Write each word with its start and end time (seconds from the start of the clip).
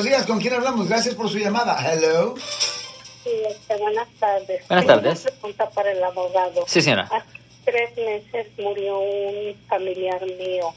buenos 0.00 0.18
días. 0.18 0.26
¿Con 0.26 0.40
quién 0.40 0.54
hablamos? 0.54 0.88
Gracias 0.88 1.14
por 1.14 1.28
su 1.28 1.38
llamada. 1.38 1.76
Hello. 1.78 2.34
Sí, 3.22 3.30
este, 3.46 3.76
buenas 3.76 4.08
tardes. 4.18 4.66
Buenas 4.66 4.86
tardes. 4.86 5.20
Una 5.20 5.30
pregunta 5.32 5.70
para 5.70 5.92
el 5.92 6.02
abogado. 6.02 6.64
Sí, 6.66 6.80
señora. 6.80 7.06
Hace 7.12 7.26
tres 7.66 7.96
meses 7.98 8.46
murió 8.56 8.98
un 8.98 9.54
familiar 9.68 10.24
mío. 10.24 10.72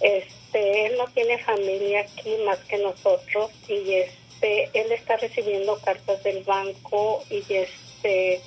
Este, 0.00 0.86
él 0.86 0.92
no 0.96 1.08
tiene 1.08 1.38
familia 1.38 2.02
aquí 2.02 2.36
más 2.46 2.58
que 2.68 2.78
nosotros 2.78 3.50
y 3.66 3.94
este, 3.94 4.70
él 4.74 4.92
está 4.92 5.16
recibiendo 5.16 5.76
cartas 5.80 6.22
del 6.22 6.44
banco 6.44 7.24
y 7.30 7.42
este, 7.52 8.40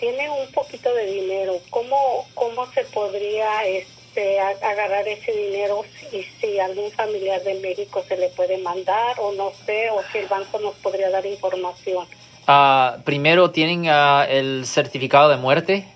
tiene 0.00 0.30
un 0.30 0.50
poquito 0.52 0.94
de 0.94 1.04
dinero. 1.04 1.60
¿Cómo, 1.68 2.26
cómo 2.34 2.66
se 2.72 2.82
podría 2.84 3.66
este, 3.66 3.95
a- 4.20 4.70
agarrar 4.70 5.06
ese 5.08 5.32
dinero 5.32 5.84
y 6.12 6.22
si 6.40 6.58
algún 6.58 6.90
familiar 6.92 7.42
de 7.42 7.54
México 7.60 8.02
se 8.08 8.16
le 8.16 8.28
puede 8.30 8.58
mandar 8.58 9.18
o 9.20 9.32
no 9.32 9.52
sé, 9.64 9.90
o 9.90 10.00
si 10.12 10.18
el 10.18 10.26
banco 10.26 10.58
nos 10.58 10.74
podría 10.76 11.10
dar 11.10 11.24
información? 11.26 12.06
Ah, 12.46 12.98
primero, 13.04 13.50
¿tienen 13.50 13.86
ah, 13.88 14.26
el 14.28 14.66
certificado 14.66 15.28
de 15.28 15.36
muerte? 15.36 15.86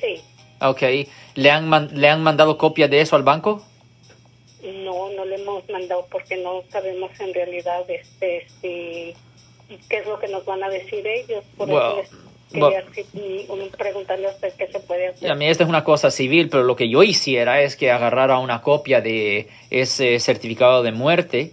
Sí. 0.00 0.22
Ok. 0.60 0.82
¿Le 1.34 1.50
han, 1.50 1.68
man- 1.68 1.90
¿Le 1.92 2.08
han 2.08 2.22
mandado 2.22 2.56
copia 2.58 2.88
de 2.88 3.00
eso 3.00 3.16
al 3.16 3.22
banco? 3.22 3.62
No, 4.62 5.10
no 5.10 5.24
le 5.24 5.36
hemos 5.36 5.68
mandado 5.68 6.06
porque 6.10 6.36
no 6.36 6.62
sabemos 6.70 7.10
en 7.20 7.32
realidad 7.34 7.88
este 7.88 8.46
si 8.60 9.14
qué 9.88 9.98
es 9.98 10.06
lo 10.06 10.18
que 10.18 10.28
nos 10.28 10.44
van 10.44 10.62
a 10.62 10.68
decir 10.68 11.06
ellos. 11.06 11.44
Por 11.56 11.68
Well, 11.68 11.78
eso 11.78 11.96
les 11.96 12.25
quería 12.52 12.84
preguntarle 13.76 14.26
a 14.26 14.30
usted 14.30 14.52
qué 14.56 14.66
se 14.66 14.80
puede 14.80 15.08
hacer. 15.08 15.30
A 15.30 15.34
mí 15.34 15.46
esta 15.46 15.64
es 15.64 15.68
una 15.68 15.84
cosa 15.84 16.10
civil, 16.10 16.48
pero 16.48 16.62
lo 16.64 16.76
que 16.76 16.88
yo 16.88 17.02
hiciera 17.02 17.60
es 17.62 17.76
que 17.76 17.90
agarrara 17.90 18.38
una 18.38 18.62
copia 18.62 19.00
de 19.00 19.48
ese 19.70 20.18
certificado 20.20 20.82
de 20.82 20.92
muerte. 20.92 21.52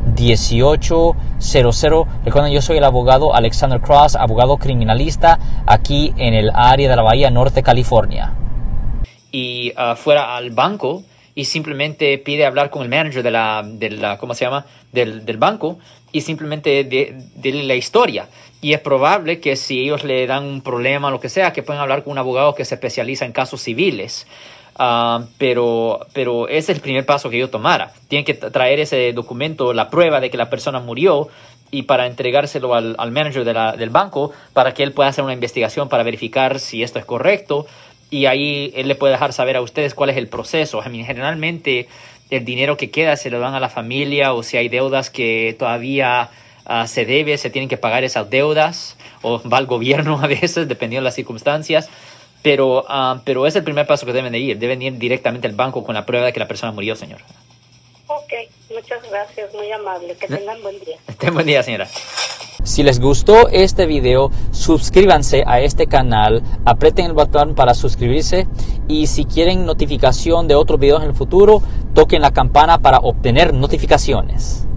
1-800-530-1800. 0.15 2.07
Recuerden, 2.25 2.53
yo 2.53 2.61
soy 2.61 2.77
el 2.77 2.83
abogado 2.83 3.33
Alexander 3.35 3.79
Cross, 3.81 4.15
abogado 4.15 4.57
criminalista 4.57 5.39
aquí 5.65 6.13
en 6.17 6.33
el 6.33 6.51
área 6.53 6.89
de 6.89 6.95
la 6.95 7.01
Bahía 7.01 7.29
Norte, 7.29 7.63
California. 7.63 8.33
y 9.31 9.71
ah, 9.77 9.95
fuera 9.95 10.35
al 10.35 10.51
banco 10.51 11.03
y 11.33 11.45
simplemente 11.45 12.17
pide 12.17 12.45
hablar 12.45 12.69
con 12.69 12.83
el 12.83 12.89
manager 12.89 13.23
de 13.23 13.31
la, 13.31 13.63
de 13.65 13.89
la 13.91 14.17
¿cómo 14.17 14.33
se 14.33 14.45
llama? 14.45 14.65
Del, 14.91 15.25
del 15.25 15.37
banco 15.37 15.79
y 16.11 16.21
simplemente 16.21 16.83
de, 16.83 17.53
la 17.63 17.75
historia. 17.75 18.27
Y 18.61 18.73
es 18.73 18.79
probable 18.79 19.39
que 19.39 19.55
si 19.55 19.79
ellos 19.79 20.03
le 20.03 20.27
dan 20.27 20.43
un 20.43 20.61
problema 20.61 21.09
lo 21.09 21.19
que 21.19 21.29
sea, 21.29 21.53
que 21.53 21.63
puedan 21.63 21.81
hablar 21.81 22.03
con 22.03 22.11
un 22.11 22.17
abogado 22.17 22.53
que 22.53 22.65
se 22.65 22.75
especializa 22.75 23.25
en 23.25 23.31
casos 23.31 23.61
civiles. 23.61 24.27
Ah, 24.77 25.25
pero, 25.37 25.99
pero 26.13 26.47
ese 26.47 26.71
es 26.71 26.77
el 26.77 26.81
primer 26.81 27.05
paso 27.05 27.29
que 27.29 27.37
yo 27.37 27.49
tomara. 27.49 27.91
Tienen 28.07 28.25
que 28.25 28.39
tra- 28.39 28.51
traer 28.51 28.79
ese 28.79 29.11
documento, 29.13 29.73
la 29.73 29.89
prueba 29.89 30.19
de 30.19 30.29
que 30.29 30.37
la 30.37 30.49
persona 30.49 30.79
murió 30.79 31.27
y 31.71 31.83
para 31.83 32.07
entregárselo 32.07 32.73
al, 32.73 32.95
al 32.97 33.11
manager 33.11 33.43
de 33.45 33.77
del 33.77 33.89
banco 33.89 34.31
para 34.53 34.73
que 34.73 34.83
él 34.83 34.91
pueda 34.93 35.09
hacer 35.09 35.23
una 35.23 35.33
investigación 35.33 35.87
para 35.89 36.03
verificar 36.03 36.59
si 36.59 36.83
esto 36.83 36.99
es 36.99 37.05
correcto 37.05 37.65
y 38.09 38.25
ahí 38.25 38.73
él 38.75 38.87
le 38.89 38.95
puede 38.95 39.13
dejar 39.13 39.31
saber 39.33 39.55
a 39.55 39.61
ustedes 39.61 39.93
cuál 39.93 40.09
es 40.09 40.17
el 40.17 40.27
proceso. 40.27 40.81
I 40.85 41.03
generalmente 41.03 41.87
el 42.29 42.43
dinero 42.45 42.75
que 42.77 42.89
queda 42.91 43.15
se 43.17 43.29
lo 43.29 43.39
dan 43.39 43.53
a 43.55 43.59
la 43.59 43.69
familia 43.69 44.33
o 44.33 44.41
si 44.43 44.57
hay 44.57 44.67
deudas 44.69 45.09
que 45.09 45.55
todavía 45.59 46.29
ah, 46.65 46.87
se 46.87 47.05
debe, 47.05 47.37
se 47.37 47.49
tienen 47.49 47.69
que 47.69 47.77
pagar 47.77 48.03
esas 48.03 48.29
deudas 48.29 48.97
o 49.21 49.41
va 49.47 49.57
al 49.57 49.65
gobierno 49.65 50.19
a 50.23 50.27
veces, 50.27 50.67
dependiendo 50.67 51.03
de 51.03 51.05
las 51.09 51.15
circunstancias. 51.15 51.89
Pero, 52.41 52.85
ah, 52.87 53.21
pero 53.23 53.45
es 53.45 53.55
el 53.55 53.63
primer 53.63 53.85
paso 53.85 54.05
que 54.05 54.13
deben 54.13 54.31
de 54.31 54.39
ir. 54.39 54.57
Deben 54.57 54.81
ir 54.81 54.97
directamente 54.97 55.47
al 55.47 55.53
banco 55.53 55.83
con 55.83 55.95
la 55.95 56.05
prueba 56.05 56.25
de 56.25 56.33
que 56.33 56.39
la 56.39 56.47
persona 56.47 56.71
murió, 56.71 56.95
señor. 56.95 57.19
Ok, 58.07 58.33
muchas 58.73 59.09
gracias, 59.09 59.53
muy 59.53 59.71
amable. 59.71 60.15
Que 60.15 60.27
tengan 60.27 60.61
buen 60.61 60.79
día. 60.79 60.97
Ten 61.17 61.33
buen 61.33 61.45
día, 61.45 61.63
señora. 61.63 61.87
Si 62.63 62.83
les 62.83 62.99
gustó 62.99 63.49
este 63.49 63.87
video, 63.87 64.31
suscríbanse 64.51 65.43
a 65.47 65.61
este 65.61 65.87
canal, 65.87 66.43
aprieten 66.63 67.07
el 67.07 67.13
botón 67.13 67.55
para 67.55 67.73
suscribirse 67.73 68.47
y 68.87 69.07
si 69.07 69.25
quieren 69.25 69.65
notificación 69.65 70.47
de 70.47 70.55
otros 70.55 70.79
videos 70.79 71.01
en 71.01 71.09
el 71.09 71.15
futuro, 71.15 71.63
toquen 71.95 72.21
la 72.21 72.31
campana 72.31 72.77
para 72.77 72.99
obtener 72.99 73.53
notificaciones. 73.53 74.67